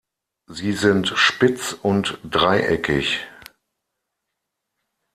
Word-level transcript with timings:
Sie 0.47 0.73
sind 0.73 1.09
spitz 1.09 1.73
und 1.73 2.17
dreieckig. 2.23 3.19